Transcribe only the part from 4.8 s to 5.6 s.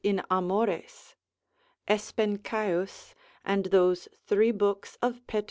of Pet.